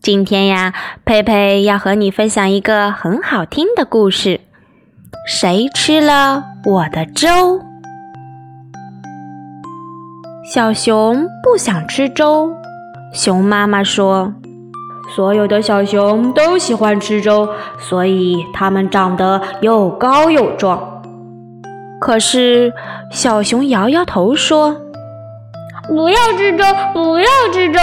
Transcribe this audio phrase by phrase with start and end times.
[0.00, 0.72] 今天呀，
[1.04, 4.40] 佩佩要和你分享一个很好听的故事。
[5.26, 7.60] 谁吃了我的粥？
[10.52, 12.52] 小熊不想吃粥。
[13.12, 14.32] 熊妈妈说
[15.14, 17.48] ：“所有的小熊都喜欢吃粥，
[17.80, 21.02] 所以它们长得又高又壮。”
[22.00, 22.72] 可是
[23.10, 24.76] 小熊摇摇头说。
[25.88, 27.80] 不要吃粥，不要吃粥。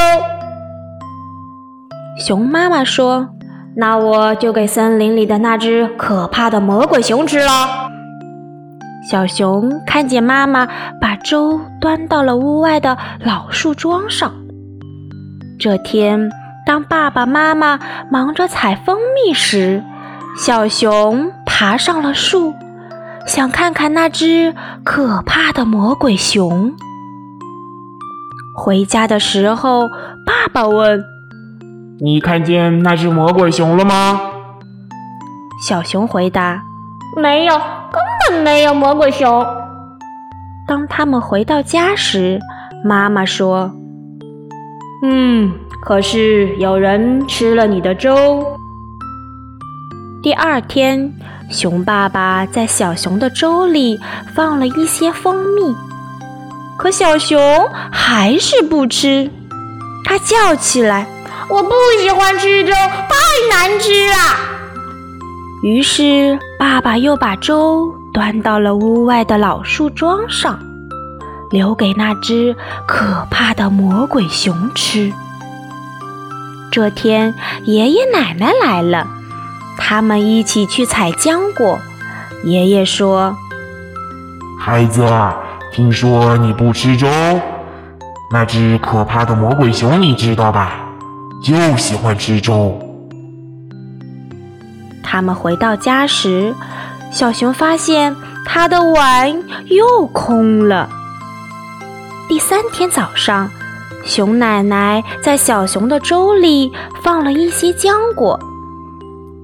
[2.18, 3.28] 熊妈妈说
[3.76, 7.90] ：“那我就给森林里的那只可怕的魔鬼熊吃了。”
[9.12, 10.66] 小熊看见妈妈
[11.00, 14.34] 把粥端到了屋外的老树桩上。
[15.60, 16.30] 这天，
[16.66, 19.84] 当爸爸妈妈忙着采蜂蜜时，
[20.38, 22.54] 小熊爬上了树，
[23.28, 26.74] 想看看那只可怕的魔鬼熊。
[28.58, 29.88] 回家的时候，
[30.26, 31.04] 爸爸问
[32.00, 34.22] ：“你看见那只魔鬼熊了吗？”
[35.66, 36.62] 小熊回答
[37.16, 39.46] ：“没有，根本没有魔鬼熊。”
[40.68, 42.40] 当他们回到家时，
[42.84, 43.72] 妈妈说
[45.04, 48.44] ：“嗯，可是有人吃了你的粥。”
[50.22, 51.14] 第二天，
[51.50, 54.00] 熊爸爸在小熊的粥里
[54.36, 55.76] 放了一些蜂蜜。
[56.78, 57.40] 可小熊
[57.92, 59.30] 还是不吃，
[60.04, 61.08] 它叫起来
[61.50, 63.16] ：“我不喜欢吃粥，太
[63.50, 64.16] 难吃了。”
[65.64, 70.60] 于是爸爸又把粥端到了屋外的老树桩上，
[71.52, 72.56] 留给那只
[72.88, 75.12] 可怕的魔鬼熊吃。
[76.72, 77.34] 这天，
[77.66, 79.08] 爷爷奶奶来了，
[79.78, 81.80] 他们一起去采浆果。
[82.44, 83.36] 爷爷说
[84.60, 85.08] ：“孩子。”
[85.74, 87.08] 听说你不吃粥，
[88.32, 90.85] 那只可怕的魔鬼熊你知道吧？
[91.44, 92.80] 就喜欢吃粥。
[95.04, 96.54] 他们回到家时，
[97.12, 98.16] 小熊发现
[98.46, 100.90] 他的碗又空了。
[102.28, 103.50] 第三天早上，
[104.04, 106.72] 熊奶奶在小熊的粥里
[107.04, 108.40] 放了一些浆果，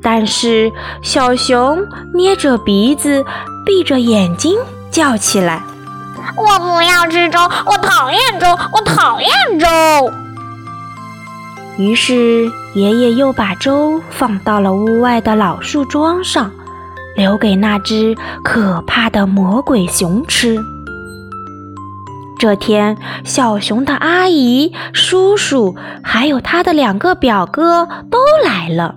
[0.01, 0.71] 但是
[1.03, 1.77] 小熊
[2.15, 3.23] 捏着鼻子，
[3.65, 4.57] 闭着眼睛
[4.89, 5.61] 叫起来。
[6.35, 9.29] 我不要吃粥，我讨厌粥，我讨厌
[9.59, 9.67] 粥。
[11.77, 16.51] 于是爷爷又把粥放到了屋外的老树桩上，
[17.15, 20.59] 留给那只可怕的魔鬼熊吃。
[22.37, 28.95] 这天，小熊的阿姨、叔叔还有他的两个表哥都来了。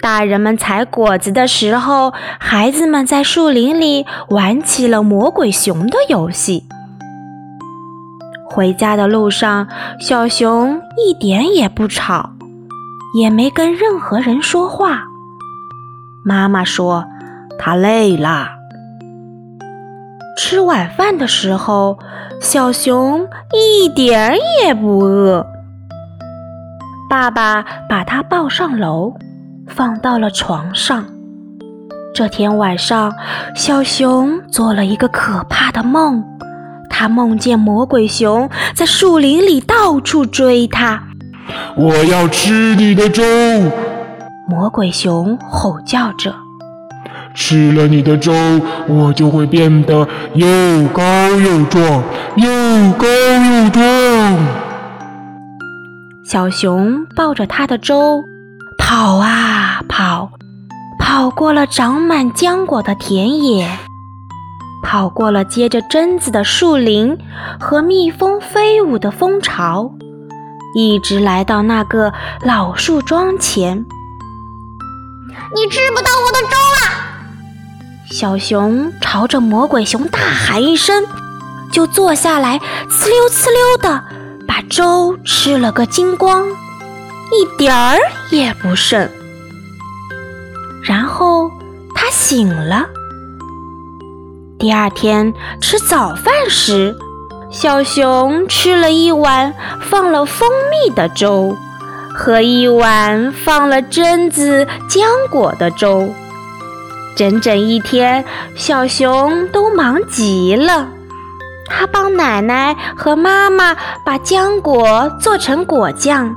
[0.00, 6.64] 大人们采果子的时候，孩子们在树林里玩起了魔鬼熊的游戏。
[8.50, 9.66] 回家的路上，
[10.00, 12.30] 小熊一点也不吵，
[13.18, 15.04] 也没跟任何人说话。
[16.24, 17.04] 妈妈说
[17.58, 18.48] 他累了。
[20.36, 21.98] 吃晚饭的时候，
[22.40, 25.46] 小熊一点也不饿。
[27.08, 29.14] 爸爸把他抱上楼。
[29.68, 31.04] 放到了床上。
[32.14, 33.12] 这天晚上，
[33.54, 36.24] 小熊做了一个可怕的梦。
[36.98, 41.00] 他梦见魔鬼熊在树林里到处追他。
[41.76, 43.22] 我要吃你的粥！
[44.48, 46.34] 魔鬼熊吼叫着。
[47.36, 48.32] 吃了你的粥，
[48.88, 50.48] 我就会变得又
[50.92, 52.02] 高又壮，
[52.34, 54.36] 又高又壮。
[56.24, 58.24] 小熊抱着他的粥。
[58.76, 60.30] 跑啊跑，
[60.98, 63.68] 跑过了长满浆果的田野，
[64.90, 67.18] 跑过了结着榛子的树林
[67.60, 69.92] 和蜜蜂飞舞的蜂巢，
[70.74, 73.84] 一直来到那个老树桩前。
[75.54, 76.80] 你吃不到我的粥了！
[78.10, 81.04] 小熊朝着魔鬼熊大喊一声，
[81.70, 82.58] 就坐下来，
[82.88, 84.02] 呲溜呲溜的
[84.46, 86.48] 把粥吃了个精光。
[86.48, 87.98] 一点儿
[88.30, 89.06] 也不剩。
[90.82, 91.50] 然后
[91.94, 92.86] 他醒了。
[94.58, 96.96] 第二天吃早饭时，
[97.48, 101.56] 小熊吃了一碗放了蜂蜜的粥，
[102.12, 106.12] 和一碗放了榛子、浆果的粥。
[107.16, 108.24] 整整一天，
[108.56, 110.88] 小熊都忙极了。
[111.68, 116.34] 他帮奶奶和妈妈把浆果做成果酱，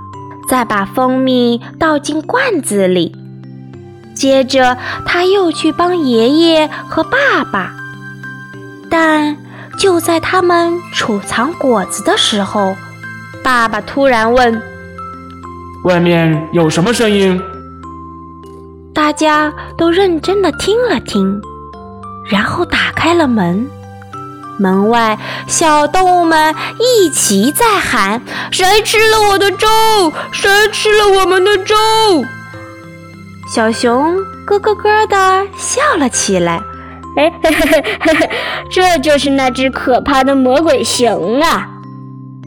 [0.47, 3.15] 再把蜂蜜倒进罐子里。
[4.13, 4.77] 接着，
[5.07, 7.73] 他又去帮爷爷和爸爸。
[8.92, 9.38] 但
[9.80, 12.76] 就在他们储藏果子的时候，
[13.42, 14.62] 爸爸突然问
[15.86, 17.42] ：“外面有什么声音？”
[18.94, 21.42] 大家都认真的听了听，
[22.30, 23.66] 然后打开了门。
[24.60, 25.18] 门外，
[25.48, 28.22] 小动物们一齐在喊
[28.52, 29.68] ：“谁吃了我的粥？
[30.32, 31.76] 谁吃了我们的粥？”
[33.48, 36.62] 小熊咯咯咯的笑了起来。
[37.18, 37.31] 哎，
[38.69, 41.69] 这就是那只可怕的魔鬼熊啊！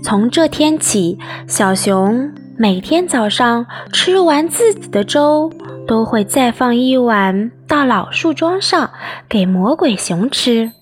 [0.02, 5.50] 从这天起，小熊每天早上吃完自己的粥。
[5.86, 8.90] 都会再放一碗到老树桩上
[9.28, 10.72] 给魔鬼熊吃，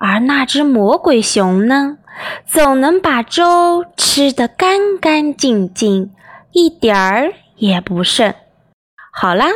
[0.00, 1.98] 而那只魔鬼熊呢，
[2.44, 6.10] 总能把粥吃得干干净净，
[6.50, 8.34] 一点儿也不剩。
[9.12, 9.46] 好啦，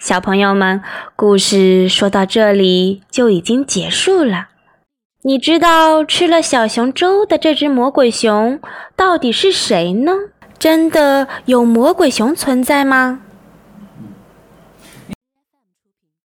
[0.00, 0.82] 小朋友们，
[1.14, 4.48] 故事说到这里就已经结束了。
[5.22, 8.58] 你知道吃了小熊粥的这只魔鬼熊
[8.96, 10.12] 到底是谁呢？
[10.58, 13.20] 真的有魔鬼熊存在吗？